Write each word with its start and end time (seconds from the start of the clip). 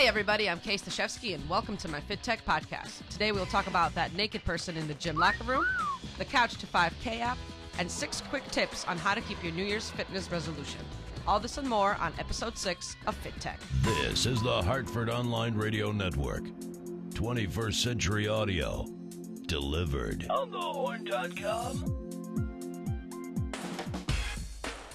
Hey, 0.00 0.08
everybody, 0.08 0.48
I'm 0.48 0.60
Kay 0.60 0.76
Stashevsky, 0.76 1.34
and 1.34 1.46
welcome 1.46 1.76
to 1.76 1.86
my 1.86 2.00
Fit 2.00 2.22
Tech 2.22 2.42
podcast. 2.46 3.06
Today, 3.10 3.32
we'll 3.32 3.44
talk 3.44 3.66
about 3.66 3.94
that 3.96 4.14
naked 4.14 4.42
person 4.46 4.78
in 4.78 4.88
the 4.88 4.94
gym 4.94 5.14
locker 5.14 5.44
room, 5.44 5.66
the 6.16 6.24
Couch 6.24 6.54
to 6.54 6.66
5K 6.66 7.20
app, 7.20 7.36
and 7.78 7.90
six 7.90 8.22
quick 8.22 8.42
tips 8.50 8.86
on 8.86 8.96
how 8.96 9.14
to 9.14 9.20
keep 9.20 9.44
your 9.44 9.52
New 9.52 9.62
Year's 9.62 9.90
fitness 9.90 10.32
resolution. 10.32 10.80
All 11.28 11.38
this 11.38 11.58
and 11.58 11.68
more 11.68 11.96
on 11.96 12.14
episode 12.18 12.56
six 12.56 12.96
of 13.06 13.14
Fit 13.16 13.38
Tech. 13.40 13.60
This 13.82 14.24
is 14.24 14.42
the 14.42 14.62
Hartford 14.62 15.10
Online 15.10 15.54
Radio 15.54 15.92
Network. 15.92 16.44
21st 17.10 17.74
Century 17.74 18.26
Audio. 18.26 18.86
Delivered. 19.48 20.26
On 20.30 20.50
thehorn.com. 20.50 22.09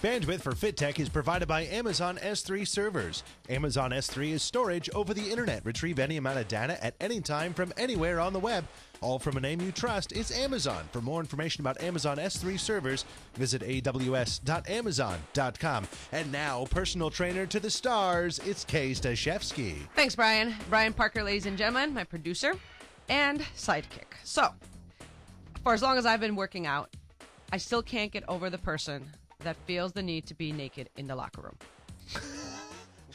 Bandwidth 0.06 0.42
for 0.42 0.52
FitTech 0.52 1.00
is 1.00 1.10
provided 1.10 1.48
by 1.48 1.66
Amazon 1.66 2.20
S3 2.22 2.68
servers. 2.68 3.24
Amazon 3.50 3.90
S3 3.90 4.34
is 4.34 4.44
storage 4.44 4.88
over 4.92 5.16
the 5.16 5.32
internet. 5.32 5.66
Retrieve 5.66 5.98
any 5.98 6.18
amount 6.18 6.38
of 6.38 6.48
data 6.48 6.78
at 6.86 6.94
any 7.02 7.20
time 7.20 7.56
from 7.56 7.74
anywhere 7.76 8.20
on 8.20 8.32
the 8.32 8.40
web. 8.40 8.68
All 9.02 9.18
from 9.18 9.36
a 9.36 9.40
name 9.40 9.62
you 9.62 9.72
trust. 9.72 10.12
It's 10.12 10.32
Amazon. 10.32 10.88
For 10.92 11.02
more 11.02 11.20
information 11.20 11.64
about 11.64 11.82
Amazon 11.82 12.18
S3 12.18 12.60
servers, 12.60 13.04
visit 13.34 13.64
aws.amazon.com. 13.64 15.88
And 16.12 16.32
now, 16.32 16.66
personal 16.66 17.10
trainer 17.10 17.48
to 17.48 17.60
the 17.60 17.72
stars, 17.72 18.40
it's 18.46 18.64
Kay 18.64 18.92
Stashevsky. 18.92 19.88
Thanks, 19.96 20.16
Brian. 20.16 20.54
Brian 20.70 20.94
Parker, 20.94 21.24
ladies 21.24 21.48
and 21.48 21.58
gentlemen, 21.58 21.96
my 21.96 22.04
producer 22.04 22.54
and 23.10 23.40
sidekick. 23.58 24.14
So, 24.24 24.50
for 25.64 25.74
as 25.74 25.82
long 25.82 25.98
as 25.98 26.06
I've 26.06 26.22
been 26.22 26.36
working 26.36 26.68
out, 26.68 26.96
I 27.52 27.58
still 27.58 27.82
can't 27.82 28.12
get 28.12 28.24
over 28.28 28.52
the 28.52 28.60
person 28.60 29.10
that 29.46 29.56
feels 29.66 29.94
the 29.94 30.04
need 30.04 30.26
to 30.28 30.34
be 30.36 30.52
naked 30.52 30.90
in 30.98 31.08
the 31.08 31.16
locker 31.16 31.42
room. 31.42 31.58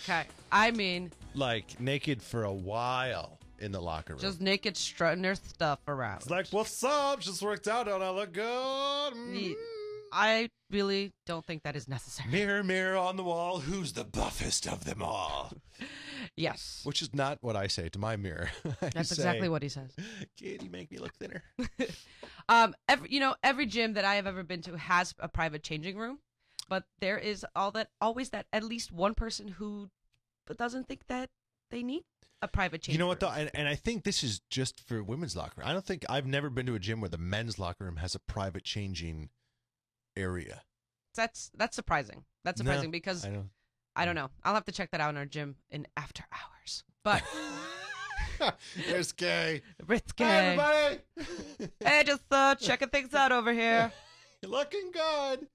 okay. 0.02 0.24
I 0.50 0.70
mean, 0.70 1.12
Like 1.34 1.78
naked 1.78 2.22
for 2.22 2.44
a 2.44 2.52
while 2.52 3.38
in 3.58 3.72
the 3.72 3.80
locker 3.80 4.14
room. 4.14 4.20
just 4.22 4.40
naked 4.40 4.76
strutting 4.76 5.22
their 5.22 5.34
stuff 5.34 5.78
around. 5.86 6.16
It's 6.22 6.30
like, 6.30 6.46
what's 6.50 6.82
up? 6.82 7.20
Just 7.20 7.42
worked 7.42 7.68
out. 7.68 7.86
Don't 7.86 8.02
I 8.02 8.10
look 8.10 8.32
good? 8.32 9.12
Mm. 9.14 9.54
I 10.12 10.48
really 10.70 11.12
don't 11.26 11.44
think 11.44 11.62
that 11.62 11.76
is 11.76 11.86
necessary. 11.86 12.30
Mirror, 12.30 12.64
mirror 12.64 12.96
on 12.96 13.16
the 13.16 13.22
wall, 13.22 13.60
who's 13.60 13.92
the 13.92 14.04
buffest 14.04 14.66
of 14.66 14.84
them 14.84 15.02
all? 15.02 15.52
Yes. 16.36 16.80
Which 16.84 17.02
is 17.02 17.14
not 17.14 17.38
what 17.40 17.56
I 17.56 17.66
say 17.66 17.88
to 17.90 17.98
my 17.98 18.16
mirror. 18.16 18.50
That's 18.80 19.08
say, 19.08 19.14
exactly 19.14 19.48
what 19.48 19.62
he 19.62 19.68
says. 19.68 19.94
Kid, 20.36 20.62
you 20.62 20.70
make 20.70 20.90
me 20.90 20.98
look 20.98 21.14
thinner. 21.14 21.42
Um, 22.48 22.74
every 22.88 23.08
you 23.12 23.20
know, 23.20 23.36
every 23.44 23.64
gym 23.66 23.92
that 23.94 24.04
I 24.04 24.16
have 24.16 24.26
ever 24.26 24.42
been 24.42 24.60
to 24.62 24.76
has 24.76 25.14
a 25.20 25.28
private 25.28 25.62
changing 25.62 25.96
room, 25.96 26.18
but 26.68 26.82
there 26.98 27.16
is 27.16 27.46
all 27.54 27.70
that 27.72 27.90
always 28.00 28.30
that 28.30 28.46
at 28.52 28.64
least 28.64 28.90
one 28.90 29.14
person 29.14 29.46
who 29.46 29.88
doesn't 30.58 30.88
think 30.88 31.06
that 31.06 31.30
they 31.70 31.84
need 31.84 32.02
a 32.42 32.48
private 32.48 32.82
changing. 32.82 32.94
you 32.94 32.98
know 32.98 33.06
what 33.06 33.20
though, 33.20 33.30
and, 33.30 33.50
and 33.54 33.68
I 33.68 33.76
think 33.76 34.02
this 34.02 34.24
is 34.24 34.40
just 34.50 34.80
for 34.80 35.00
women's 35.00 35.36
locker 35.36 35.60
room. 35.60 35.68
I 35.68 35.72
don't 35.72 35.84
think 35.84 36.04
I've 36.08 36.26
never 36.26 36.50
been 36.50 36.66
to 36.66 36.74
a 36.74 36.80
gym 36.80 37.00
where 37.00 37.08
the 37.08 37.18
men's 37.18 37.58
locker 37.58 37.84
room 37.84 37.96
has 37.96 38.16
a 38.16 38.18
private 38.18 38.64
changing 38.64 39.30
area. 40.16 40.62
That's 41.14 41.50
that's 41.56 41.76
surprising. 41.76 42.24
That's 42.44 42.60
No, 42.60 42.70
surprising 42.70 42.90
because 42.90 43.26
I 44.00 44.06
don't 44.06 44.14
know. 44.14 44.30
I'll 44.44 44.54
have 44.54 44.64
to 44.64 44.72
check 44.72 44.92
that 44.92 45.00
out 45.02 45.10
in 45.10 45.18
our 45.18 45.26
gym 45.26 45.56
in 45.70 45.86
after 45.94 46.24
hours. 46.32 46.84
But 47.04 47.22
gay. 49.18 49.60
risque. 49.86 50.24
Hi, 50.24 50.46
everybody. 50.46 51.70
Hey, 51.84 52.02
just 52.06 52.22
uh, 52.30 52.54
checking 52.54 52.88
things 52.88 53.12
out 53.12 53.30
over 53.30 53.52
here. 53.52 53.92
You're 54.42 54.52
looking 54.52 54.90
good. 54.90 55.48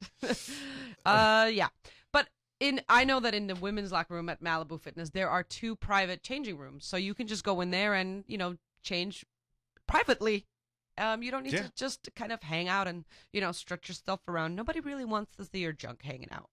Uh, 1.03 1.49
yeah. 1.51 1.69
But 2.13 2.27
in 2.59 2.81
I 2.87 3.03
know 3.03 3.19
that 3.19 3.33
in 3.33 3.47
the 3.47 3.55
women's 3.55 3.91
locker 3.91 4.13
room 4.13 4.29
at 4.29 4.43
Malibu 4.43 4.79
Fitness, 4.79 5.09
there 5.09 5.27
are 5.27 5.41
two 5.41 5.75
private 5.75 6.21
changing 6.21 6.59
rooms, 6.59 6.85
so 6.85 6.97
you 6.97 7.15
can 7.15 7.25
just 7.25 7.43
go 7.43 7.61
in 7.61 7.71
there 7.71 7.95
and 7.95 8.25
you 8.27 8.37
know 8.37 8.57
change 8.83 9.25
privately. 9.87 10.45
Um, 10.99 11.23
you 11.23 11.31
don't 11.31 11.41
need 11.43 11.53
Yeah. 11.53 11.63
to 11.63 11.71
just 11.75 12.09
kind 12.15 12.31
of 12.31 12.43
hang 12.43 12.67
out 12.67 12.87
and 12.87 13.05
you 13.33 13.41
know 13.41 13.51
stretch 13.51 13.89
yourself 13.89 14.19
around. 14.27 14.55
Nobody 14.55 14.81
really 14.81 15.03
wants 15.05 15.35
to 15.37 15.45
see 15.45 15.61
your 15.61 15.73
junk 15.73 16.03
hanging 16.03 16.29
out. 16.31 16.51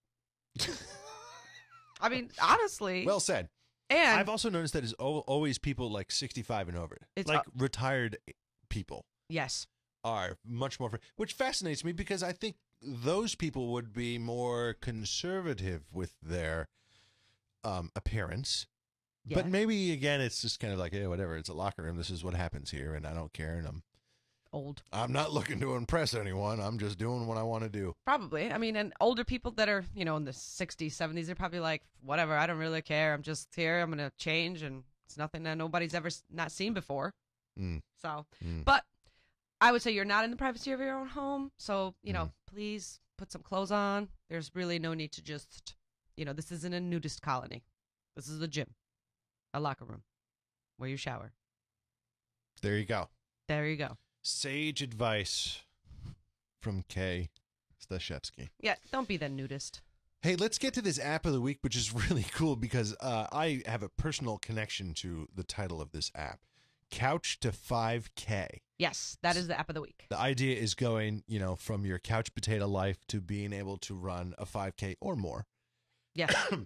I 2.02 2.08
mean, 2.08 2.30
honestly. 2.42 3.06
Well 3.06 3.20
said. 3.20 3.48
and 3.88 4.20
I've 4.20 4.28
also 4.28 4.50
noticed 4.50 4.74
that 4.74 4.84
it's 4.84 4.92
always 4.94 5.58
people 5.58 5.90
like 5.90 6.10
65 6.10 6.68
and 6.68 6.76
over. 6.76 6.98
It's, 7.16 7.28
like 7.28 7.40
uh, 7.40 7.50
retired 7.56 8.18
people 8.68 9.06
yes, 9.28 9.66
are 10.04 10.36
much 10.44 10.80
more, 10.80 10.90
which 11.16 11.32
fascinates 11.32 11.84
me 11.84 11.92
because 11.92 12.22
I 12.22 12.32
think 12.32 12.56
those 12.82 13.34
people 13.34 13.68
would 13.72 13.92
be 13.92 14.18
more 14.18 14.74
conservative 14.80 15.82
with 15.92 16.14
their 16.22 16.68
um, 17.64 17.90
appearance. 17.94 18.66
Yeah. 19.24 19.36
But 19.36 19.48
maybe 19.48 19.92
again, 19.92 20.20
it's 20.20 20.42
just 20.42 20.58
kind 20.58 20.72
of 20.72 20.78
like, 20.78 20.92
yeah, 20.92 21.06
whatever. 21.06 21.36
It's 21.36 21.48
a 21.48 21.54
locker 21.54 21.82
room. 21.82 21.96
This 21.96 22.10
is 22.10 22.24
what 22.24 22.34
happens 22.34 22.70
here, 22.70 22.94
and 22.94 23.06
I 23.06 23.14
don't 23.14 23.32
care. 23.32 23.54
And 23.54 23.66
I'm, 23.68 23.82
old. 24.52 24.82
I'm 24.92 25.12
not 25.12 25.32
looking 25.32 25.60
to 25.60 25.74
impress 25.74 26.14
anyone. 26.14 26.60
I'm 26.60 26.78
just 26.78 26.98
doing 26.98 27.26
what 27.26 27.38
I 27.38 27.42
want 27.42 27.64
to 27.64 27.70
do. 27.70 27.94
Probably. 28.04 28.50
I 28.52 28.58
mean, 28.58 28.76
and 28.76 28.92
older 29.00 29.24
people 29.24 29.50
that 29.52 29.68
are, 29.68 29.84
you 29.94 30.04
know, 30.04 30.16
in 30.16 30.24
the 30.24 30.32
60s, 30.32 30.92
70s, 30.92 31.26
they're 31.26 31.34
probably 31.34 31.60
like, 31.60 31.82
whatever, 32.02 32.36
I 32.36 32.46
don't 32.46 32.58
really 32.58 32.82
care. 32.82 33.14
I'm 33.14 33.22
just 33.22 33.48
here. 33.54 33.80
I'm 33.80 33.90
going 33.90 33.98
to 33.98 34.12
change. 34.18 34.62
And 34.62 34.84
it's 35.06 35.16
nothing 35.16 35.42
that 35.44 35.56
nobody's 35.56 35.94
ever 35.94 36.10
not 36.30 36.52
seen 36.52 36.74
before. 36.74 37.12
Mm. 37.58 37.82
So, 38.00 38.26
Mm. 38.44 38.64
but 38.64 38.84
I 39.60 39.72
would 39.72 39.82
say 39.82 39.90
you're 39.92 40.04
not 40.04 40.24
in 40.24 40.30
the 40.30 40.36
privacy 40.36 40.72
of 40.72 40.80
your 40.80 40.94
own 40.94 41.08
home. 41.08 41.52
So, 41.58 41.94
you 42.02 42.12
know, 42.12 42.24
Mm. 42.26 42.32
please 42.46 43.00
put 43.16 43.30
some 43.30 43.42
clothes 43.42 43.70
on. 43.70 44.08
There's 44.28 44.50
really 44.54 44.78
no 44.78 44.94
need 44.94 45.12
to 45.12 45.22
just, 45.22 45.74
you 46.16 46.24
know, 46.24 46.32
this 46.32 46.50
isn't 46.50 46.74
a 46.74 46.80
nudist 46.80 47.22
colony. 47.22 47.62
This 48.16 48.28
is 48.28 48.40
a 48.40 48.48
gym, 48.48 48.74
a 49.54 49.60
locker 49.60 49.84
room 49.84 50.02
where 50.78 50.88
you 50.90 50.96
shower. 50.96 51.32
There 52.60 52.76
you 52.76 52.84
go. 52.84 53.08
There 53.48 53.66
you 53.66 53.76
go. 53.76 53.96
Sage 54.22 54.82
advice 54.82 55.62
from 56.60 56.84
Kay 56.88 57.30
Stashevsky. 57.84 58.50
Yeah, 58.60 58.76
don't 58.92 59.08
be 59.08 59.16
the 59.16 59.28
nudist. 59.28 59.82
Hey, 60.22 60.36
let's 60.36 60.58
get 60.58 60.72
to 60.74 60.82
this 60.82 61.00
app 61.00 61.26
of 61.26 61.32
the 61.32 61.40
week, 61.40 61.58
which 61.62 61.74
is 61.74 61.92
really 62.08 62.24
cool 62.32 62.54
because 62.54 62.94
uh, 63.00 63.26
I 63.32 63.62
have 63.66 63.82
a 63.82 63.88
personal 63.88 64.38
connection 64.38 64.94
to 64.94 65.26
the 65.34 65.42
title 65.42 65.80
of 65.80 65.90
this 65.90 66.12
app 66.14 66.38
Couch 66.92 67.40
to 67.40 67.50
5K. 67.50 68.60
Yes, 68.78 69.16
that 69.22 69.36
is 69.36 69.48
the 69.48 69.58
app 69.58 69.68
of 69.68 69.74
the 69.74 69.80
week. 69.80 70.06
The 70.10 70.18
idea 70.18 70.56
is 70.56 70.74
going, 70.74 71.24
you 71.26 71.40
know, 71.40 71.56
from 71.56 71.84
your 71.84 71.98
couch 71.98 72.32
potato 72.34 72.68
life 72.68 72.98
to 73.08 73.20
being 73.20 73.52
able 73.52 73.78
to 73.78 73.94
run 73.94 74.34
a 74.38 74.44
5K 74.44 74.96
or 75.00 75.16
more. 75.16 75.46
Yes. 76.14 76.34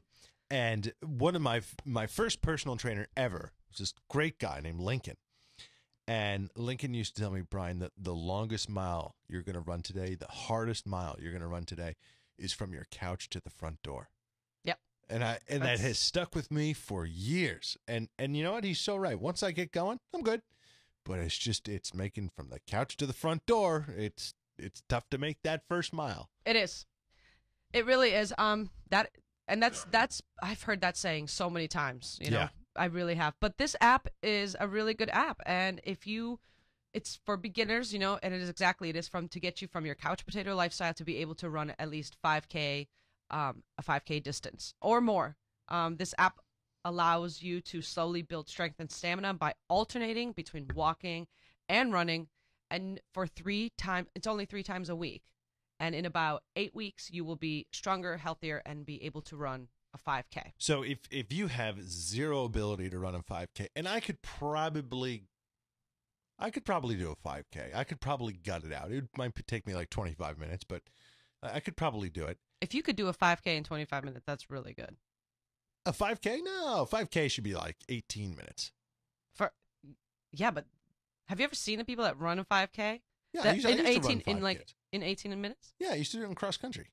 And 0.48 0.92
one 1.04 1.34
of 1.34 1.42
my 1.42 1.60
my 1.84 2.06
first 2.06 2.40
personal 2.40 2.76
trainer 2.76 3.08
ever 3.16 3.50
was 3.68 3.78
this 3.78 3.92
great 4.08 4.38
guy 4.38 4.60
named 4.62 4.78
Lincoln. 4.78 5.16
And 6.08 6.50
Lincoln 6.54 6.94
used 6.94 7.16
to 7.16 7.22
tell 7.22 7.32
me, 7.32 7.40
Brian, 7.40 7.80
that 7.80 7.92
the 7.96 8.14
longest 8.14 8.68
mile 8.68 9.16
you're 9.28 9.42
going 9.42 9.54
to 9.54 9.60
run 9.60 9.82
today, 9.82 10.14
the 10.14 10.26
hardest 10.26 10.86
mile 10.86 11.16
you're 11.20 11.32
going 11.32 11.42
to 11.42 11.48
run 11.48 11.64
today, 11.64 11.96
is 12.38 12.52
from 12.52 12.72
your 12.72 12.86
couch 12.90 13.28
to 13.30 13.40
the 13.40 13.50
front 13.50 13.82
door. 13.82 14.08
Yep. 14.64 14.78
And 15.08 15.24
I 15.24 15.38
and 15.48 15.62
that 15.62 15.80
has 15.80 15.98
stuck 15.98 16.34
with 16.34 16.50
me 16.50 16.72
for 16.72 17.04
years. 17.04 17.76
And 17.88 18.08
and 18.18 18.36
you 18.36 18.44
know 18.44 18.52
what? 18.52 18.64
He's 18.64 18.80
so 18.80 18.96
right. 18.96 19.18
Once 19.18 19.42
I 19.42 19.50
get 19.50 19.72
going, 19.72 19.98
I'm 20.14 20.22
good. 20.22 20.42
But 21.04 21.18
it's 21.18 21.36
just 21.36 21.68
it's 21.68 21.94
making 21.94 22.30
from 22.36 22.50
the 22.50 22.60
couch 22.66 22.96
to 22.98 23.06
the 23.06 23.12
front 23.12 23.44
door. 23.46 23.86
It's 23.96 24.34
it's 24.58 24.82
tough 24.88 25.08
to 25.10 25.18
make 25.18 25.38
that 25.42 25.62
first 25.68 25.92
mile. 25.92 26.30
It 26.44 26.56
is. 26.56 26.86
It 27.72 27.84
really 27.84 28.10
is. 28.10 28.32
Um, 28.38 28.70
that 28.90 29.10
and 29.48 29.62
that's 29.62 29.84
that's 29.90 30.22
I've 30.42 30.62
heard 30.62 30.80
that 30.82 30.96
saying 30.96 31.28
so 31.28 31.50
many 31.50 31.68
times. 31.68 32.18
You 32.20 32.30
know, 32.30 32.38
Yeah. 32.38 32.48
I 32.78 32.86
really 32.86 33.14
have. 33.14 33.34
But 33.40 33.58
this 33.58 33.76
app 33.80 34.08
is 34.22 34.56
a 34.58 34.68
really 34.68 34.94
good 34.94 35.10
app, 35.10 35.40
and 35.46 35.80
if 35.84 36.06
you, 36.06 36.40
it's 36.92 37.18
for 37.24 37.36
beginners. 37.36 37.92
You 37.92 37.98
know, 37.98 38.18
and 38.22 38.34
it 38.34 38.40
is 38.40 38.48
exactly 38.48 38.88
it 38.88 38.96
is 38.96 39.08
from 39.08 39.28
to 39.28 39.40
get 39.40 39.62
you 39.62 39.68
from 39.68 39.86
your 39.86 39.94
couch 39.94 40.24
potato 40.24 40.54
lifestyle 40.54 40.94
to 40.94 41.04
be 41.04 41.18
able 41.18 41.34
to 41.36 41.50
run 41.50 41.72
at 41.78 41.90
least 41.90 42.16
five 42.22 42.48
k, 42.48 42.88
um, 43.30 43.62
a 43.78 43.82
five 43.82 44.04
k 44.04 44.20
distance 44.20 44.74
or 44.80 45.00
more. 45.00 45.36
Um, 45.68 45.96
this 45.96 46.14
app 46.18 46.38
allows 46.84 47.42
you 47.42 47.60
to 47.60 47.82
slowly 47.82 48.22
build 48.22 48.48
strength 48.48 48.76
and 48.78 48.90
stamina 48.90 49.34
by 49.34 49.52
alternating 49.68 50.30
between 50.30 50.70
walking 50.74 51.26
and 51.68 51.92
running 51.92 52.28
and 52.70 53.00
for 53.12 53.26
three 53.26 53.72
times 53.76 54.08
it's 54.14 54.26
only 54.26 54.44
three 54.44 54.62
times 54.62 54.88
a 54.88 54.94
week 54.94 55.22
and 55.80 55.94
in 55.94 56.04
about 56.04 56.44
eight 56.54 56.74
weeks 56.74 57.10
you 57.10 57.24
will 57.24 57.36
be 57.36 57.66
stronger 57.72 58.16
healthier 58.16 58.62
and 58.64 58.86
be 58.86 59.02
able 59.02 59.20
to 59.20 59.36
run 59.36 59.66
a 59.96 60.10
5k 60.10 60.52
So 60.58 60.82
if 60.82 60.98
if 61.10 61.32
you 61.32 61.46
have 61.48 61.82
zero 61.82 62.44
ability 62.44 62.90
to 62.90 62.98
run 62.98 63.14
a 63.14 63.22
5K, 63.22 63.68
and 63.74 63.88
I 63.88 64.00
could 64.00 64.20
probably, 64.22 65.24
I 66.38 66.50
could 66.50 66.64
probably 66.64 66.96
do 66.96 67.10
a 67.10 67.16
5K. 67.16 67.74
I 67.74 67.84
could 67.84 68.00
probably 68.00 68.34
gut 68.34 68.64
it 68.64 68.72
out. 68.72 68.90
It 68.92 69.04
might 69.16 69.32
take 69.46 69.66
me 69.66 69.74
like 69.74 69.90
25 69.90 70.38
minutes, 70.38 70.64
but 70.64 70.82
I 71.42 71.56
I 71.56 71.60
could 71.60 71.76
probably 71.76 72.10
do 72.10 72.24
it. 72.24 72.38
if 72.60 72.74
you 72.74 72.82
could 72.82 72.96
do 72.96 73.08
a 73.08 73.12
5k 73.14 73.46
in 73.56 73.64
25 73.64 74.04
minutes 74.04 74.24
that's 74.26 74.50
really 74.50 74.72
good 74.74 74.96
A 75.84 75.92
5K? 75.92 76.38
No, 76.42 76.86
5K 76.90 77.30
should 77.30 77.44
be 77.44 77.54
like 77.54 77.76
18 77.88 78.34
minutes. 78.36 78.72
for 79.34 79.52
yeah 80.32 80.50
but 80.50 80.64
have 81.28 81.38
you 81.40 81.44
ever 81.44 81.54
seen 81.54 81.78
the 81.78 81.84
people 81.84 82.04
that 82.04 82.18
run 82.18 82.38
a 82.38 82.44
5k 82.44 83.00
Yeah, 83.32 83.40
I 83.40 83.44
That- 83.44 83.54
used, 83.56 83.66
I 83.66 83.70
in 83.70 83.78
used 83.78 84.02
to 84.02 84.08
run 84.08 84.12
18 84.18 84.36
in 84.36 84.42
like 84.42 84.66
in 84.92 85.02
18 85.02 85.40
minutes 85.40 85.74
Yeah, 85.78 85.90
I 85.90 85.94
used 85.96 86.10
to 86.12 86.18
do 86.18 86.24
it 86.24 86.28
in 86.28 86.34
cross 86.34 86.56
country. 86.56 86.88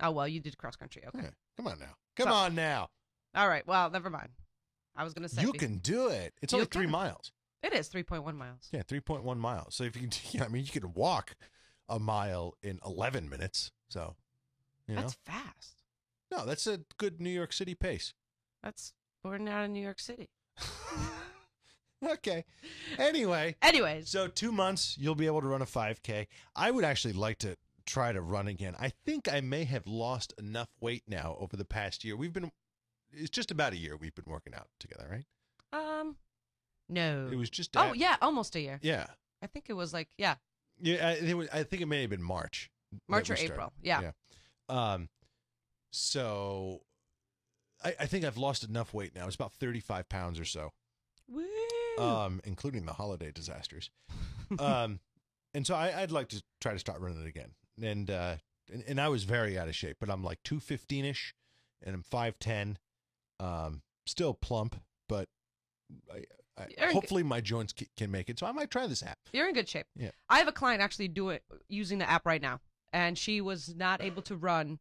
Oh 0.00 0.10
well 0.10 0.28
you 0.28 0.40
did 0.40 0.56
cross 0.58 0.76
country 0.76 1.02
okay 1.08 1.20
Yeah. 1.24 1.30
Come 1.56 1.66
on 1.66 1.78
now. 1.78 1.94
Come 2.16 2.28
So- 2.28 2.34
on 2.34 2.54
now. 2.54 2.88
all 3.34 3.48
right 3.48 3.66
well 3.66 3.90
never 3.90 4.10
mind 4.10 4.30
I 4.96 5.04
was 5.04 5.14
gonna 5.14 5.28
say 5.28 5.42
You 5.42 5.52
be- 5.52 5.58
can 5.58 5.78
do 5.78 6.08
it. 6.08 6.34
It's 6.42 6.52
You 6.52 6.58
only 6.58 6.66
three 6.66 6.84
can. 6.84 6.90
miles. 6.92 7.32
It 7.62 7.72
is 7.72 7.88
3.1 7.88 8.36
miles. 8.36 8.68
Yeah, 8.72 8.82
three 8.82 9.00
point 9.00 9.24
one 9.24 9.38
miles. 9.38 9.74
So 9.74 9.82
if 9.84 9.96
you 9.96 10.02
can, 10.08 10.10
yeah, 10.32 10.44
I 10.44 10.48
mean, 10.48 10.64
you 10.64 10.70
could 10.72 10.94
walk 10.94 11.34
a 11.88 11.98
mile 11.98 12.54
in 12.62 12.78
eleven 12.84 13.28
minutes. 13.28 13.70
So, 13.88 14.14
you 14.86 14.94
know, 14.94 15.02
That's 15.02 15.14
fast. 15.24 15.74
no, 16.30 16.44
that's 16.46 16.66
a 16.68 16.80
good 16.98 17.20
New 17.20 17.30
York 17.30 17.52
City 17.52 17.74
pace. 17.74 18.14
That's 18.62 18.92
we're 19.24 19.38
not 19.38 19.64
in 19.64 19.72
New 19.72 19.82
York 19.82 19.98
City. 20.00 20.30
okay. 22.04 22.44
Anyway, 22.98 23.56
Anyways, 23.62 24.08
so 24.08 24.28
two 24.28 24.52
months 24.52 24.96
you'll 24.98 25.14
be 25.14 25.26
able 25.26 25.40
to 25.40 25.46
run 25.48 25.62
a 25.62 25.66
five 25.66 26.02
k. 26.02 26.28
I 26.54 26.70
would 26.70 26.84
actually 26.84 27.14
like 27.14 27.38
to 27.38 27.56
try 27.88 28.12
to 28.12 28.20
run 28.20 28.46
again. 28.46 28.76
I 28.78 28.92
think 29.04 29.32
I 29.32 29.40
may 29.40 29.64
have 29.64 29.86
lost 29.86 30.34
enough 30.38 30.68
weight 30.80 31.02
now 31.08 31.36
over 31.40 31.56
the 31.56 31.64
past 31.64 32.04
year. 32.04 32.16
We've 32.16 32.32
been. 32.32 32.50
It's 33.10 33.30
just 33.30 33.50
about 33.50 33.72
a 33.72 33.76
year 33.76 33.96
we've 33.96 34.14
been 34.14 34.26
working 34.26 34.54
out 34.54 34.68
together, 34.78 35.08
right? 35.10 35.24
um, 35.72 36.16
no. 36.88 37.28
It 37.32 37.36
was 37.36 37.50
just. 37.50 37.76
oh 37.76 37.90
at- 37.90 37.96
yeah, 37.96 38.16
almost 38.22 38.54
a 38.56 38.60
year. 38.60 38.78
Yeah. 38.82 39.06
I 39.42 39.46
think 39.46 39.66
it 39.68 39.72
was 39.74 39.92
like 39.92 40.08
yeah, 40.18 40.34
Yeah, 40.80 41.14
I, 41.26 41.34
was, 41.34 41.48
I 41.52 41.62
think 41.62 41.80
it 41.82 41.86
may 41.86 42.00
have 42.02 42.10
been 42.10 42.22
March. 42.22 42.70
March 43.08 43.30
or. 43.30 43.34
April. 43.34 43.72
Yeah. 43.82 44.00
Yeah. 44.00 44.10
Um, 44.68 45.08
so 45.90 46.82
I, 47.84 47.94
I 48.00 48.06
think 48.06 48.24
I've 48.24 48.36
lost 48.36 48.64
enough 48.64 48.92
weight 48.92 49.14
now. 49.14 49.26
It's 49.26 49.36
about 49.36 49.52
35 49.52 50.08
pounds 50.08 50.38
or 50.40 50.44
so, 50.44 50.72
Woo. 51.28 51.44
um, 51.98 52.40
including 52.44 52.84
the 52.84 52.92
holiday 52.94 53.30
disasters. 53.30 53.90
um, 54.58 55.00
and 55.54 55.66
so 55.66 55.74
I, 55.74 56.02
I'd 56.02 56.10
like 56.10 56.28
to 56.30 56.42
try 56.60 56.72
to 56.72 56.78
start 56.78 57.00
running 57.00 57.20
it 57.22 57.28
again. 57.28 57.52
And, 57.82 58.10
uh, 58.10 58.36
and, 58.72 58.82
and 58.86 59.00
I 59.00 59.08
was 59.08 59.24
very 59.24 59.58
out 59.58 59.68
of 59.68 59.74
shape, 59.74 59.96
but 60.00 60.10
I'm 60.10 60.22
like 60.24 60.42
215 60.44 61.04
ish 61.04 61.34
and 61.82 61.94
I'm 61.94 62.02
5'10, 62.02 62.76
um, 63.40 63.82
still 64.06 64.34
plump, 64.34 64.80
but 65.08 65.28
I, 66.12 66.24
I, 66.60 66.92
hopefully 66.92 67.22
my 67.22 67.40
joints 67.40 67.72
ca- 67.72 67.86
can 67.96 68.10
make 68.10 68.28
it. 68.28 68.38
So 68.38 68.46
I 68.46 68.52
might 68.52 68.70
try 68.70 68.86
this 68.86 69.02
app. 69.02 69.18
You're 69.32 69.48
in 69.48 69.54
good 69.54 69.68
shape. 69.68 69.86
Yeah. 69.96 70.10
I 70.28 70.38
have 70.38 70.48
a 70.48 70.52
client 70.52 70.82
actually 70.82 71.08
do 71.08 71.30
it 71.30 71.44
using 71.68 71.98
the 71.98 72.10
app 72.10 72.26
right 72.26 72.42
now, 72.42 72.60
and 72.92 73.16
she 73.16 73.40
was 73.40 73.74
not 73.76 74.02
able 74.02 74.22
to 74.22 74.36
run, 74.36 74.80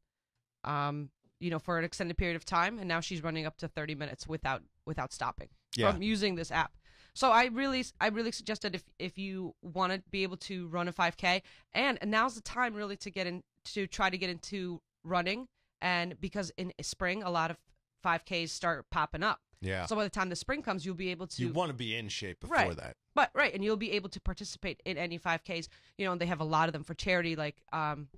um, 0.64 1.10
you 1.40 1.52
know, 1.52 1.60
for 1.60 1.78
an 1.78 1.86
extended 1.86 2.18
period 2.18 2.36
of 2.36 2.46
time, 2.46 2.80
and 2.80 2.88
now 2.88 3.00
she's 3.00 3.24
running 3.24 3.46
up 3.46 3.58
to 3.58 3.68
30 3.68 3.94
minutes 3.96 4.28
without 4.28 4.64
without 4.88 5.14
stopping 5.14 5.50
Yeah. 5.76 5.92
from 5.92 6.02
using 6.02 6.34
this 6.36 6.50
app. 6.52 6.72
So 7.18 7.32
I 7.32 7.46
really, 7.46 7.84
I 8.00 8.10
really 8.10 8.32
suggested 8.32 8.76
if 8.76 8.84
if 9.00 9.18
you 9.18 9.56
want 9.64 9.92
to 9.92 10.04
be 10.12 10.22
able 10.22 10.38
to 10.38 10.68
run 10.68 10.88
a 10.88 10.94
5K, 10.94 11.42
and 11.74 11.98
now's 12.06 12.36
the 12.36 12.42
time 12.42 12.76
really 12.76 12.96
to 12.98 13.10
get 13.10 13.26
in 13.26 13.42
to 13.74 13.88
try 13.88 14.12
to 14.12 14.20
get 14.20 14.30
into 14.30 14.82
running, 15.04 15.48
and 15.82 16.22
because 16.22 16.52
in 16.58 16.72
spring 16.80 17.24
a 17.24 17.32
lot 17.32 17.50
of 17.50 17.58
5Ks 18.06 18.50
start 18.50 18.86
popping 18.92 19.24
up. 19.24 19.40
Yeah. 19.62 19.88
So 19.88 19.96
by 19.96 20.04
the 20.04 20.12
time 20.12 20.30
the 20.30 20.36
spring 20.36 20.62
comes, 20.62 20.86
you'll 20.86 20.94
be 20.94 21.10
able 21.10 21.26
to 21.26 21.42
you 21.42 21.52
want 21.52 21.70
to 21.70 21.74
be 21.74 21.96
in 21.96 22.08
shape 22.08 22.40
before 22.40 22.56
Right. 22.56 22.78
that. 22.78 22.96
but 23.16 23.32
right, 23.34 23.52
and 23.52 23.64
you'll 23.64 23.78
be 23.78 23.94
able 23.94 24.10
to 24.10 24.22
participate 24.22 24.80
in 24.86 24.96
any 24.96 25.18
5Ks. 25.18 25.70
You 25.98 26.06
know, 26.06 26.12
and 26.12 26.22
they 26.22 26.28
have 26.28 26.40
a 26.40 26.44
lot 26.46 26.70
of 26.70 26.74
them 26.74 26.84
for 26.84 26.94
charity, 26.94 27.36
like 27.36 27.56
um, 27.74 28.10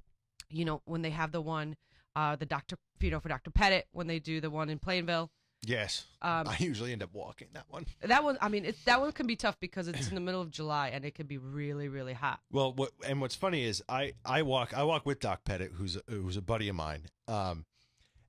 you 0.50 0.66
know, 0.66 0.82
when 0.84 1.04
they 1.04 1.12
have 1.12 1.32
the 1.32 1.40
one, 1.40 1.78
uh, 2.18 2.36
the 2.36 2.46
Doctor, 2.46 2.76
you 3.00 3.12
know, 3.12 3.22
for 3.22 3.30
Dr. 3.30 3.50
Pettit 3.50 3.88
when 3.94 4.08
they 4.08 4.20
do 4.20 4.42
the 4.42 4.50
one 4.50 4.70
in 4.70 4.78
Plainville. 4.78 5.32
Yes. 5.66 6.06
Um, 6.22 6.48
I 6.48 6.56
usually 6.60 6.94
end 6.94 7.04
up 7.04 7.14
walking 7.14 7.48
that 7.54 7.66
one. 7.70 7.86
that 8.02 8.24
one, 8.24 8.38
I 8.42 8.50
mean, 8.50 8.66
it, 8.66 8.78
that 8.86 9.02
one 9.02 9.12
can 9.12 9.28
be 9.28 9.36
tough 9.36 9.60
because 9.60 9.88
it's 9.88 10.08
in 10.08 10.16
the 10.16 10.22
middle 10.22 10.42
of 10.42 10.52
July 10.52 10.90
and 10.90 11.04
it 11.04 11.16
can 11.16 11.28
be 11.28 11.38
really, 11.38 11.90
really 11.90 12.14
hot. 12.14 12.40
Well, 12.52 12.72
what 12.74 12.92
and 13.06 13.20
what's 13.22 13.36
funny 13.36 13.64
is 13.66 13.84
I 13.90 14.14
I 14.26 14.42
walk 14.42 14.78
I 14.78 14.84
walk 14.84 15.06
with 15.06 15.20
Doc 15.20 15.44
Pettit, 15.44 15.74
who's 15.76 15.98
who's 16.10 16.38
a 16.38 16.42
buddy 16.42 16.70
of 16.70 16.76
mine. 16.76 17.08
Um, 17.28 17.66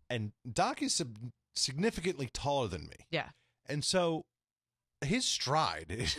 and 0.08 0.32
Doc 0.50 0.82
is 0.82 0.94
sub- 0.94 1.30
significantly 1.54 2.28
taller 2.32 2.68
than 2.68 2.82
me, 2.88 3.06
Yeah, 3.10 3.28
and 3.68 3.84
so 3.84 4.24
his 5.00 5.24
stride 5.24 5.86
is 5.88 6.16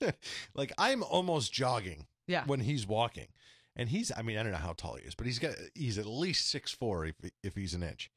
like 0.54 0.72
I'm 0.78 1.02
almost 1.02 1.52
jogging 1.52 2.06
yeah, 2.26 2.44
when 2.44 2.60
he's 2.60 2.86
walking, 2.86 3.28
and 3.74 3.88
he's 3.88 4.12
I 4.14 4.22
mean 4.22 4.36
I 4.36 4.42
don't 4.42 4.52
know 4.52 4.58
how 4.58 4.74
tall 4.74 4.96
he 4.96 5.06
is, 5.06 5.14
but 5.14 5.26
he's 5.26 5.38
got 5.38 5.54
he's 5.74 5.96
at 5.96 6.06
least 6.06 6.50
six 6.50 6.70
four 6.70 7.06
if 7.06 7.14
if 7.42 7.54
he's 7.54 7.72
an 7.74 7.82
inch. 7.82 8.10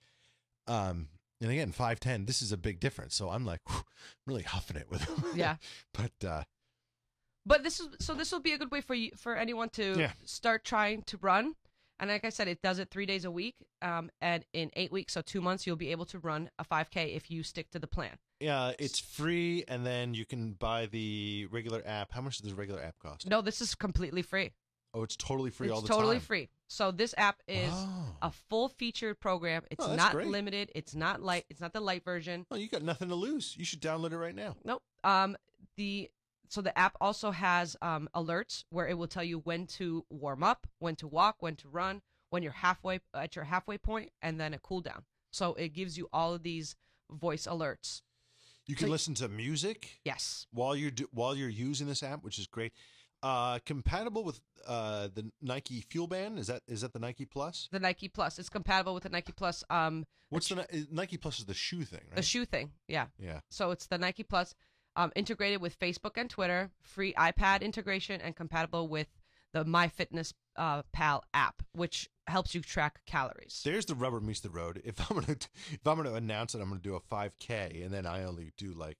Um, 0.68 1.08
and 1.42 1.52
again 1.52 1.72
five 1.72 2.00
ten. 2.00 2.26
This 2.26 2.42
is 2.42 2.52
a 2.52 2.58
big 2.58 2.80
difference. 2.80 3.16
So 3.16 3.30
I'm 3.30 3.46
like 3.46 3.62
whew, 3.70 3.84
really 4.26 4.44
huffing 4.44 4.78
it 4.78 4.90
with 4.90 5.04
him. 5.04 5.24
yeah. 5.36 5.56
but 5.94 6.28
uh, 6.28 6.44
But 7.46 7.64
this 7.64 7.80
is 7.80 7.90
so 8.00 8.14
this 8.14 8.32
will 8.32 8.40
be 8.42 8.54
a 8.54 8.58
good 8.58 8.72
way 8.72 8.82
for 8.82 8.94
you 8.96 9.12
for 9.16 9.36
anyone 9.36 9.70
to 9.72 9.96
Yeah. 9.98 10.12
start 10.26 10.64
trying 10.64 11.04
to 11.04 11.18
run. 11.18 11.56
And 12.00 12.12
like 12.12 12.26
I 12.26 12.30
said, 12.30 12.48
it 12.48 12.62
does 12.62 12.78
it 12.78 12.92
three 12.92 13.08
days 13.08 13.26
a 13.26 13.32
week. 13.32 13.56
Um, 13.82 14.12
and 14.22 14.46
in 14.54 14.70
eight 14.76 14.92
weeks, 14.92 15.14
so 15.14 15.22
two 15.24 15.42
months, 15.42 15.66
you'll 15.66 15.76
be 15.78 15.90
able 15.92 16.06
to 16.06 16.20
run 16.20 16.52
a 16.60 16.64
5K 16.64 17.16
if 17.16 17.32
you 17.32 17.42
stick 17.42 17.72
to 17.72 17.80
the 17.80 17.88
plan. 17.88 18.20
Yeah, 18.40 18.74
it's 18.78 19.00
free, 19.00 19.64
and 19.68 19.84
then 19.84 20.14
you 20.14 20.24
can 20.24 20.52
buy 20.54 20.86
the 20.86 21.48
regular 21.50 21.82
app. 21.88 22.12
How 22.12 22.22
much 22.22 22.38
does 22.38 22.52
the 22.52 22.56
regular 22.56 22.84
app 22.84 23.00
cost? 23.00 23.28
No, 23.28 23.42
this 23.42 23.62
is 23.62 23.74
completely 23.74 24.22
free. 24.22 24.52
Oh, 24.94 25.02
it's 25.02 25.16
totally 25.16 25.50
free 25.50 25.70
it's 25.70 25.74
all 25.76 25.82
the 25.82 25.88
time. 25.88 25.98
Totally 25.98 26.16
time. 26.18 26.22
free. 26.26 26.50
So 26.68 26.92
this 26.92 27.16
app 27.18 27.42
is 27.48 27.72
Oh. 27.74 28.07
A 28.22 28.32
full 28.32 28.70
featured 28.70 29.20
program. 29.20 29.64
It's 29.72 29.86
Oh, 29.86 29.96
not 29.96 30.12
great. 30.14 30.28
limited. 30.28 30.72
It's 30.76 30.96
not 30.96 31.22
light. 31.22 31.46
It's 31.50 31.60
not 31.62 31.74
the 31.74 31.80
light 31.82 32.04
version. 32.04 32.46
Oh, 32.52 32.56
you 32.56 32.68
got 32.70 32.82
nothing 32.84 33.10
to 33.10 33.16
lose. 33.16 33.56
You 33.58 33.66
should 33.66 33.82
download 33.82 34.12
it 34.12 34.18
right 34.18 34.36
now. 34.36 34.56
Nope. 34.64 34.84
Um, 35.04 35.38
the 35.76 36.10
so 36.50 36.62
the 36.62 36.78
app 36.78 36.96
also 37.02 37.32
has 37.32 37.76
um 37.82 38.08
alerts 38.16 38.64
where 38.70 38.88
it 38.88 38.98
will 38.98 39.08
tell 39.08 39.24
you 39.24 39.40
when 39.40 39.68
to 39.68 40.06
warm 40.10 40.44
up, 40.44 40.68
when 40.80 40.96
to 40.98 41.08
walk, 41.08 41.38
when 41.40 41.56
to 41.58 41.68
run, 41.68 42.02
when 42.30 42.44
you're 42.44 42.52
halfway 42.54 43.00
at 43.14 43.36
your 43.36 43.46
halfway 43.46 43.78
point, 43.78 44.12
and 44.22 44.40
then 44.40 44.54
a 44.54 44.60
cool 44.60 44.82
down. 44.82 45.04
So 45.32 45.54
it 45.56 45.70
gives 45.70 45.98
you 45.98 46.08
all 46.14 46.34
of 46.34 46.44
these 46.44 46.76
voice 47.12 47.48
alerts. 47.48 48.02
You 48.66 48.76
can 48.76 48.88
So- 48.88 48.92
listen 48.92 49.14
to 49.16 49.28
music 49.30 50.00
Yes. 50.04 50.46
while 50.52 50.76
you're 50.76 50.92
do, 50.92 51.08
while 51.12 51.36
you're 51.36 51.48
using 51.50 51.88
this 51.88 52.04
app, 52.04 52.24
which 52.24 52.38
is 52.40 52.48
great. 52.48 52.74
Uh, 53.28 53.60
compatible 53.66 54.24
with 54.24 54.40
uh 54.66 55.10
the 55.14 55.30
Nike 55.42 55.82
Fuel 55.90 56.08
Band. 56.08 56.40
Is 56.40 56.48
that 56.48 56.62
is 56.66 56.80
that 56.80 56.94
the 56.94 57.00
Nike 57.00 57.26
Plus? 57.26 57.68
The 57.74 57.80
Nike 57.80 58.08
Plus. 58.08 58.40
It's 58.40 58.48
compatible 58.48 58.94
with 58.94 59.04
the 59.04 59.10
Nike 59.10 59.34
Plus. 59.34 59.66
Um, 59.70 60.06
What's 60.30 60.48
the 60.48 60.56
Ni- 60.72 60.88
Nike 60.92 61.18
Plus 61.18 61.40
is 61.40 61.46
the 61.46 61.54
shoe 61.54 61.84
thing, 61.84 62.02
right? 62.08 62.16
the 62.16 62.22
shoe 62.22 62.46
thing. 62.46 62.72
Yeah. 62.88 63.08
yeah. 63.20 63.42
So 63.50 63.72
it's 63.72 63.88
the 63.88 63.98
Nike 63.98 64.24
Plus, 64.24 64.56
um, 64.96 65.12
integrated 65.16 65.62
with 65.62 65.78
Facebook 65.78 66.12
and 66.16 66.30
Twitter, 66.30 66.72
free 66.82 67.14
iPad 67.16 67.64
integration, 67.64 68.22
and 68.22 68.34
compatible 68.34 68.88
with 68.88 69.08
the 69.52 69.66
MyFitnessPal 69.66 70.34
uh, 70.56 70.82
Pal 70.94 71.24
app, 71.34 71.64
which 71.74 72.10
helps 72.28 72.56
you 72.56 72.62
track 72.62 73.00
calories. 73.06 73.62
There's 73.64 73.86
the 73.86 73.96
rubber 73.96 74.22
meets 74.22 74.40
the 74.40 74.50
road. 74.50 74.82
If 74.86 75.00
I'm 75.12 75.20
gonna 75.20 75.38
if 75.72 75.86
I'm 75.86 75.98
gonna 75.98 76.14
announce 76.14 76.54
that 76.54 76.62
I'm 76.62 76.70
gonna 76.70 76.80
do 76.80 76.96
a 76.96 77.02
5K 77.02 77.84
and 77.84 77.94
then 77.94 78.06
I 78.06 78.24
only 78.24 78.54
do 78.58 78.74
like 78.74 78.98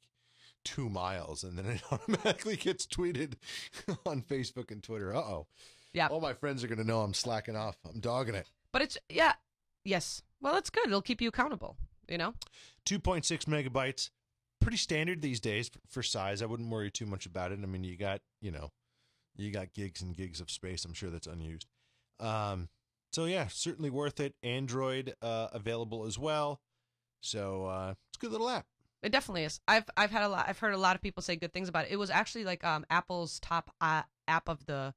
two 0.68 0.90
miles 0.90 1.44
and 1.44 1.58
then 1.58 1.66
it 1.66 1.82
automatically 1.92 2.58
gets 2.58 2.86
tweeted 2.86 3.34
on 4.06 4.22
Facebook 4.22 4.70
and 4.70 4.84
Twitter. 4.84 5.16
Uh 5.16 5.20
oh. 5.20 5.48
Yeah. 5.94 6.08
All 6.08 6.20
my 6.20 6.34
friends 6.34 6.64
are 6.64 6.68
gonna 6.68 6.84
know 6.84 7.02
I'm 7.02 7.14
slacking 7.14 7.56
off. 7.56 7.78
I'm 7.88 8.00
dogging 8.00 8.36
it. 8.36 8.48
But 8.74 8.82
it's 8.82 8.98
yeah, 9.10 9.34
yes. 9.86 10.22
Well, 10.42 10.54
that's 10.54 10.70
good. 10.70 10.88
It'll 10.88 11.02
keep 11.02 11.22
you 11.22 11.30
accountable. 11.30 11.78
You 12.10 12.18
know. 12.18 12.34
2.6 12.86 13.46
megabytes. 13.46 14.10
Pretty 14.60 14.78
standard 14.78 15.22
these 15.22 15.40
days 15.40 15.70
for, 15.70 15.80
for 15.88 16.04
size. 16.04 16.42
I 16.42 16.46
wouldn't 16.46 16.70
worry 16.70 16.92
too 16.92 17.06
much 17.06 17.26
about 17.26 17.52
it. 17.52 17.60
I 17.62 17.66
mean, 17.66 17.84
you 17.84 17.98
got, 17.98 18.22
you 18.42 18.52
know, 18.52 18.72
you 19.36 19.52
got 19.52 19.74
gigs 19.74 20.02
and 20.02 20.16
gigs 20.16 20.42
of 20.42 20.50
space. 20.50 20.84
I'm 20.84 20.94
sure 20.94 21.10
that's 21.10 21.28
unused. 21.28 21.68
Um, 22.20 22.70
so 23.12 23.26
yeah, 23.26 23.48
certainly 23.50 23.90
worth 23.90 24.20
it. 24.20 24.36
Android 24.44 25.14
uh, 25.22 25.48
available 25.54 26.06
as 26.06 26.20
well. 26.20 26.60
So 27.22 27.66
uh, 27.66 27.94
it's 28.10 28.18
a 28.18 28.20
good 28.20 28.32
little 28.32 28.50
app. 28.50 28.66
It 29.04 29.12
definitely 29.12 29.44
is. 29.44 29.60
I've 29.68 29.86
I've 29.96 30.12
had 30.12 30.24
a 30.24 30.30
lot. 30.30 30.46
I've 30.48 30.60
heard 30.60 30.74
a 30.74 30.78
lot 30.78 30.96
of 30.96 31.02
people 31.02 31.22
say 31.22 31.36
good 31.36 31.54
things 31.54 31.70
about 31.70 31.86
it. 31.86 31.92
It 31.92 31.98
was 31.98 32.10
actually 32.10 32.44
like 32.46 32.64
um 32.64 32.86
Apple's 32.90 33.40
top 33.40 33.72
uh, 33.80 34.04
app 34.28 34.50
of 34.50 34.66
the 34.66 34.94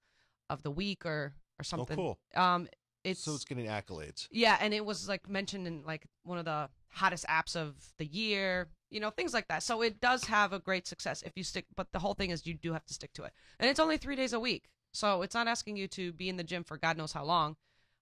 of 0.48 0.62
the 0.62 0.70
week 0.70 1.04
or 1.04 1.34
or 1.58 1.64
something. 1.64 1.98
Oh, 1.98 2.16
cool. 2.34 2.42
Um, 2.42 2.68
it's 3.04 3.20
so 3.20 3.34
it's 3.34 3.44
getting 3.44 3.66
accolades. 3.66 4.28
yeah, 4.30 4.58
and 4.60 4.74
it 4.74 4.84
was 4.84 5.08
like 5.08 5.28
mentioned 5.28 5.66
in 5.66 5.82
like 5.86 6.06
one 6.24 6.38
of 6.38 6.44
the 6.44 6.68
hottest 6.88 7.26
apps 7.26 7.56
of 7.56 7.74
the 7.98 8.06
year. 8.06 8.68
You 8.90 9.00
know, 9.00 9.10
things 9.10 9.32
like 9.32 9.46
that. 9.48 9.62
So 9.62 9.82
it 9.82 10.00
does 10.00 10.24
have 10.24 10.52
a 10.52 10.58
great 10.58 10.86
success 10.86 11.22
if 11.22 11.32
you 11.36 11.44
stick. 11.44 11.66
But 11.76 11.92
the 11.92 12.00
whole 12.00 12.14
thing 12.14 12.30
is 12.30 12.46
you 12.46 12.54
do 12.54 12.72
have 12.72 12.84
to 12.86 12.94
stick 12.94 13.12
to 13.14 13.24
it, 13.24 13.32
and 13.58 13.70
it's 13.70 13.80
only 13.80 13.96
three 13.98 14.16
days 14.16 14.32
a 14.32 14.40
week. 14.40 14.68
So 14.92 15.22
it's 15.22 15.34
not 15.34 15.46
asking 15.46 15.76
you 15.76 15.86
to 15.88 16.12
be 16.12 16.28
in 16.28 16.36
the 16.36 16.42
gym 16.44 16.64
for 16.64 16.76
God 16.76 16.96
knows 16.96 17.12
how 17.12 17.24
long. 17.24 17.56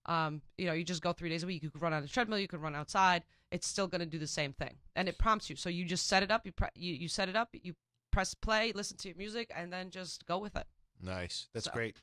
Um, 0.07 0.41
you 0.57 0.65
know, 0.65 0.73
you 0.73 0.85
just 0.85 1.03
go 1.03 1.13
three 1.13 1.29
days 1.29 1.43
a 1.43 1.47
week. 1.47 1.63
You 1.63 1.71
could 1.71 1.83
run 1.83 1.93
on 1.93 2.01
the 2.03 2.09
treadmill. 2.09 2.39
You 2.39 2.49
could 2.49 2.63
run 2.63 2.75
outside. 2.75 3.25
It's 3.51 3.67
still 3.67 3.87
going 3.87 4.01
to 4.01 4.07
do 4.07 4.19
the 4.19 4.27
same 4.27 4.53
thing, 4.53 4.77
and 4.95 5.09
it 5.09 5.19
prompts 5.19 5.49
you. 5.49 5.57
So 5.57 5.69
you 5.69 5.85
just 5.85 6.07
set 6.07 6.23
it 6.23 6.31
up. 6.31 6.45
You 6.45 6.53
pre- 6.53 6.69
you 6.75 6.93
you 6.95 7.09
set 7.09 7.29
it 7.29 7.37
up. 7.37 7.49
You 7.53 7.75
press 8.11 8.35
play, 8.35 8.73
listen 8.75 8.97
to 8.99 9.09
your 9.09 9.17
music, 9.17 9.51
and 9.55 9.73
then 9.73 9.91
just 9.91 10.27
go 10.27 10.39
with 10.39 10.57
it. 10.57 10.67
Nice. 11.01 11.49
That's 11.55 11.67
So- 11.67 11.73
great. 11.73 12.03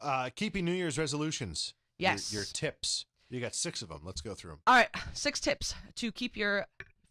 Uh, 0.00 0.30
keeping 0.36 0.64
New 0.64 0.72
Year's 0.72 0.98
resolutions. 0.98 1.74
Your- 1.98 2.10
Yes. 2.12 2.32
Your, 2.32 2.44
tips. 2.44 3.06
You 3.30 3.40
got 3.40 3.54
six 3.54 3.82
of 3.82 3.88
them. 3.88 4.02
Let's 4.04 4.20
go 4.20 4.34
through 4.34 4.50
them. 4.52 4.60
All 4.66 4.74
right, 4.74 4.88
six 5.14 5.40
tips 5.40 5.74
to 5.96 6.12
keep 6.12 6.36
your 6.36 6.66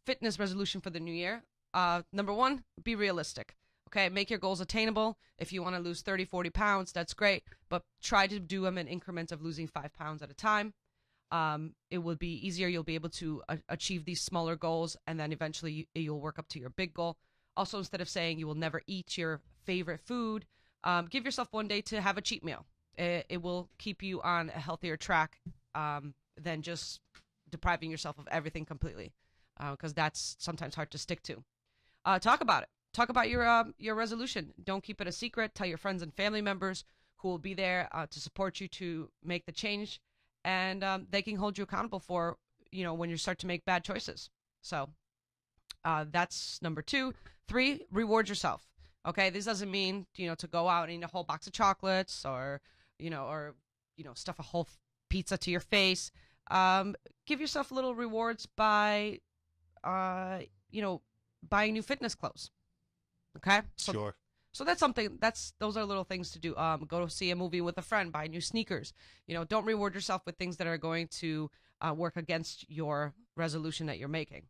fitness 0.05 0.37
resolution 0.39 0.79
for 0.81 0.89
the 0.89 0.99
new 0.99 1.13
year. 1.13 1.43
Uh, 1.73 2.03
number 2.13 2.31
one, 2.33 2.63
be 2.83 2.95
realistic. 2.95 3.55
Okay, 3.89 4.09
make 4.09 4.29
your 4.29 4.39
goals 4.39 4.61
attainable. 4.61 5.17
If 5.37 5.51
you 5.53 5.61
want 5.63 5.75
to 5.75 5.81
lose 5.81 6.01
30, 6.01 6.25
40 6.25 6.49
pounds, 6.49 6.91
that's 6.91 7.13
great, 7.13 7.43
but 7.69 7.83
try 8.01 8.27
to 8.27 8.39
do 8.39 8.61
them 8.61 8.77
in 8.77 8.87
increments 8.87 9.31
of 9.31 9.41
losing 9.41 9.67
five 9.67 9.93
pounds 9.93 10.21
at 10.21 10.29
a 10.29 10.33
time. 10.35 10.73
Um, 11.31 11.73
it 11.89 11.99
will 11.99 12.15
be 12.15 12.45
easier. 12.45 12.67
You'll 12.67 12.83
be 12.83 12.95
able 12.95 13.09
to 13.09 13.41
a- 13.49 13.59
achieve 13.69 14.05
these 14.05 14.21
smaller 14.21 14.55
goals, 14.55 14.97
and 15.07 15.19
then 15.19 15.31
eventually 15.31 15.71
you, 15.71 15.85
you'll 15.95 16.21
work 16.21 16.39
up 16.39 16.47
to 16.49 16.59
your 16.59 16.69
big 16.69 16.93
goal. 16.93 17.17
Also, 17.55 17.77
instead 17.77 18.01
of 18.01 18.09
saying 18.09 18.39
you 18.39 18.47
will 18.47 18.55
never 18.55 18.81
eat 18.87 19.17
your 19.17 19.41
favorite 19.63 19.99
food, 19.99 20.45
um, 20.83 21.07
give 21.07 21.25
yourself 21.25 21.47
one 21.51 21.67
day 21.67 21.81
to 21.81 22.01
have 22.01 22.17
a 22.17 22.21
cheat 22.21 22.43
meal. 22.43 22.65
It, 22.97 23.25
it 23.29 23.41
will 23.41 23.69
keep 23.77 24.03
you 24.03 24.21
on 24.21 24.49
a 24.49 24.59
healthier 24.59 24.97
track 24.97 25.39
um, 25.75 26.13
than 26.39 26.61
just 26.61 26.99
depriving 27.49 27.91
yourself 27.91 28.17
of 28.17 28.27
everything 28.29 28.65
completely, 28.65 29.13
because 29.71 29.91
uh, 29.91 29.95
that's 29.95 30.35
sometimes 30.39 30.75
hard 30.75 30.91
to 30.91 30.97
stick 30.97 31.21
to. 31.23 31.43
Uh, 32.05 32.19
talk 32.19 32.41
about 32.41 32.63
it. 32.63 32.69
Talk 32.93 33.09
about 33.09 33.29
your 33.29 33.47
um, 33.47 33.73
your 33.79 33.95
resolution. 33.95 34.53
Don't 34.63 34.83
keep 34.83 35.01
it 35.01 35.07
a 35.07 35.11
secret. 35.11 35.55
Tell 35.55 35.65
your 35.67 35.77
friends 35.77 36.03
and 36.03 36.13
family 36.13 36.41
members 36.41 36.83
who 37.17 37.29
will 37.29 37.39
be 37.39 37.53
there 37.53 37.87
uh, 37.91 38.05
to 38.07 38.19
support 38.19 38.59
you 38.59 38.67
to 38.67 39.09
make 39.23 39.45
the 39.45 39.51
change 39.51 39.99
and 40.43 40.83
um, 40.83 41.07
they 41.09 41.21
can 41.21 41.35
hold 41.35 41.57
you 41.57 41.63
accountable 41.63 41.99
for 41.99 42.37
you 42.71 42.83
know 42.83 42.93
when 42.93 43.09
you 43.09 43.17
start 43.17 43.39
to 43.39 43.47
make 43.47 43.65
bad 43.65 43.83
choices. 43.83 44.29
So 44.61 44.89
uh, 45.85 46.05
that's 46.09 46.61
number 46.61 46.81
two. 46.81 47.13
Three 47.47 47.85
reward 47.91 48.29
yourself. 48.29 48.67
Okay? 49.05 49.29
This 49.29 49.45
doesn't 49.45 49.69
mean 49.69 50.05
you 50.15 50.27
know 50.27 50.35
to 50.35 50.47
go 50.47 50.67
out 50.67 50.89
and 50.89 50.97
eat 50.97 51.03
a 51.03 51.07
whole 51.07 51.23
box 51.23 51.47
of 51.47 51.53
chocolates 51.53 52.25
or 52.25 52.61
you 52.99 53.09
know 53.09 53.25
or 53.25 53.55
you 53.97 54.03
know 54.03 54.13
stuff 54.13 54.39
a 54.39 54.43
whole 54.43 54.67
pizza 55.09 55.37
to 55.37 55.51
your 55.51 55.59
face. 55.59 56.11
Um, 56.51 56.95
give 57.25 57.39
yourself 57.39 57.71
little 57.71 57.95
rewards 57.95 58.45
by 58.45 59.19
uh, 59.83 60.39
you 60.71 60.81
know 60.81 61.01
buying 61.47 61.73
new 61.73 61.81
fitness 61.81 62.15
clothes. 62.15 62.49
Okay? 63.37 63.61
So 63.77 63.91
sure 63.91 64.15
so 64.53 64.63
that's 64.63 64.79
something 64.79 65.17
that's 65.19 65.53
those 65.59 65.75
are 65.75 65.83
little 65.83 66.03
things 66.03 66.29
to 66.31 66.39
do. 66.39 66.55
Um, 66.55 66.85
go 66.87 67.03
to 67.03 67.09
see 67.09 67.31
a 67.31 67.35
movie 67.35 67.59
with 67.59 67.77
a 67.79 67.81
friend, 67.81 68.11
buy 68.11 68.27
new 68.27 68.39
sneakers. 68.39 68.93
You 69.27 69.33
know, 69.33 69.43
don't 69.43 69.65
reward 69.65 69.95
yourself 69.95 70.21
with 70.27 70.37
things 70.37 70.57
that 70.57 70.67
are 70.67 70.77
going 70.77 71.07
to 71.19 71.49
uh, 71.81 71.93
work 71.93 72.15
against 72.17 72.69
your 72.69 73.13
resolution 73.35 73.87
that 73.87 73.97
you're 73.97 74.07
making. 74.07 74.43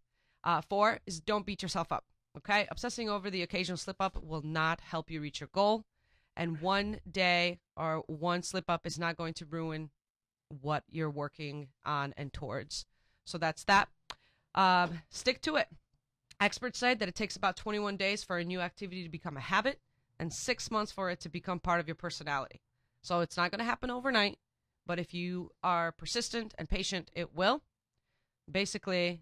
Uh, 0.44 0.60
four 0.70 1.00
is 1.06 1.22
don't 1.22 1.46
beat 1.46 1.62
yourself 1.62 1.92
up. 1.92 2.04
Okay, 2.38 2.68
obsessing 2.70 3.10
over 3.10 3.30
the 3.30 3.44
occasional 3.44 3.78
slip 3.78 3.98
up 4.02 4.22
will 4.22 4.42
not 4.42 4.82
help 4.82 5.10
you 5.10 5.22
reach 5.22 5.40
your 5.40 5.50
goal, 5.54 5.86
and 6.36 6.60
one 6.60 7.00
day 7.10 7.60
or 7.78 8.04
one 8.08 8.44
slip 8.44 8.70
up 8.70 8.86
is 8.86 9.00
not 9.00 9.16
going 9.16 9.34
to 9.36 9.46
ruin 9.46 9.90
what 10.62 10.84
you're 10.90 11.10
working 11.10 11.70
on 11.86 12.14
and 12.18 12.34
towards. 12.34 12.86
So 13.26 13.38
that's 13.38 13.64
that. 13.66 13.88
Um, 14.54 15.02
stick 15.10 15.42
to 15.44 15.56
it. 15.56 15.68
Experts 16.42 16.78
say 16.78 16.94
that 16.94 17.08
it 17.08 17.16
takes 17.16 17.38
about 17.38 17.56
21 17.56 17.96
days 17.96 18.22
for 18.22 18.38
a 18.38 18.44
new 18.44 18.60
activity 18.60 19.04
to 19.04 19.10
become 19.10 19.38
a 19.38 19.42
habit 19.42 19.80
and 20.20 20.32
six 20.32 20.72
months 20.72 20.92
for 20.92 21.10
it 21.10 21.20
to 21.22 21.30
become 21.30 21.60
part 21.60 21.80
of 21.80 21.88
your 21.88 21.96
personality. 21.96 22.62
So 23.02 23.20
it's 23.20 23.38
not 23.38 23.52
going 23.52 23.60
to 23.60 23.66
happen 23.66 23.90
overnight, 23.90 24.38
but 24.86 25.00
if 25.00 25.14
you 25.14 25.52
are 25.64 25.92
persistent 25.92 26.54
and 26.58 26.70
patient, 26.70 27.12
it 27.14 27.36
will. 27.36 27.62
Basically, 28.50 29.22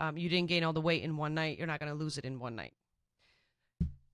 um, 0.00 0.16
you 0.16 0.28
didn't 0.28 0.48
gain 0.48 0.64
all 0.64 0.72
the 0.72 0.80
weight 0.80 1.02
in 1.02 1.16
one 1.16 1.34
night. 1.34 1.58
You're 1.58 1.66
not 1.66 1.80
going 1.80 1.92
to 1.92 1.98
lose 1.98 2.18
it 2.18 2.24
in 2.24 2.38
one 2.38 2.56
night. 2.56 2.74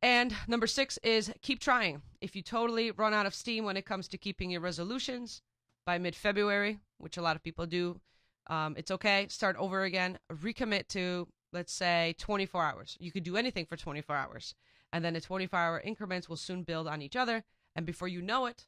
And 0.00 0.34
number 0.48 0.66
six 0.66 0.98
is 1.02 1.32
keep 1.42 1.60
trying. 1.60 2.02
If 2.20 2.34
you 2.34 2.42
totally 2.42 2.90
run 2.90 3.14
out 3.14 3.26
of 3.26 3.34
steam 3.34 3.64
when 3.64 3.76
it 3.76 3.86
comes 3.86 4.08
to 4.08 4.18
keeping 4.18 4.50
your 4.50 4.60
resolutions 4.60 5.42
by 5.86 5.98
mid 5.98 6.16
February, 6.16 6.78
which 6.98 7.16
a 7.16 7.22
lot 7.22 7.36
of 7.36 7.42
people 7.42 7.66
do, 7.66 8.00
um, 8.48 8.74
it's 8.76 8.90
okay. 8.90 9.26
Start 9.28 9.56
over 9.56 9.84
again. 9.84 10.18
Recommit 10.32 10.88
to, 10.88 11.28
let's 11.52 11.72
say, 11.72 12.16
24 12.18 12.64
hours. 12.64 12.96
You 12.98 13.12
could 13.12 13.22
do 13.22 13.36
anything 13.36 13.64
for 13.64 13.76
24 13.76 14.16
hours 14.16 14.54
and 14.92 15.04
then 15.04 15.14
the 15.14 15.20
24 15.20 15.58
hour 15.58 15.80
increments 15.80 16.28
will 16.28 16.36
soon 16.36 16.62
build 16.62 16.86
on 16.86 17.02
each 17.02 17.16
other 17.16 17.44
and 17.74 17.86
before 17.86 18.08
you 18.08 18.22
know 18.22 18.46
it 18.46 18.66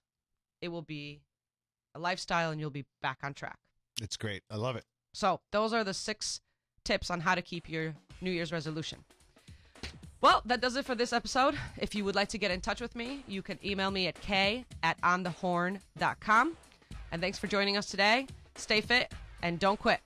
it 0.61 0.69
will 0.69 0.83
be 0.83 1.21
a 1.95 1.99
lifestyle 1.99 2.51
and 2.51 2.61
you'll 2.61 2.71
be 2.71 2.87
back 3.03 3.19
on 3.23 3.35
track. 3.35 3.59
It's 4.01 4.17
great. 4.17 4.43
I 4.51 4.57
love 4.57 4.77
it. 4.77 4.85
So 5.13 5.41
those 5.53 5.73
are 5.73 5.85
the 5.85 5.95
six 5.95 6.41
tips 6.85 7.11
on 7.11 7.21
how 7.21 7.35
to 7.35 7.43
keep 7.43 7.69
your 7.69 7.95
new 8.21 8.31
year's 8.31 8.53
resolution. 8.53 9.05
Well 10.21 10.43
that 10.47 10.61
does 10.61 10.77
it 10.77 10.85
for 10.85 10.95
this 10.95 11.13
episode. 11.13 11.57
If 11.77 11.95
you 11.95 12.05
would 12.05 12.15
like 12.15 12.29
to 12.29 12.39
get 12.39 12.51
in 12.51 12.61
touch 12.61 12.81
with 12.81 12.97
me 12.97 13.25
you 13.29 13.43
can 13.43 13.59
email 13.65 13.91
me 13.91 14.07
at 14.07 14.21
k 14.21 14.65
at 14.83 15.01
onthehorn.com 15.03 16.57
and 17.13 17.23
thanks 17.23 17.39
for 17.39 17.47
joining 17.47 17.77
us 17.77 17.87
today. 17.87 18.27
Stay 18.57 18.81
fit 18.81 19.13
and 19.43 19.59
don't 19.59 19.79
quit 19.79 20.01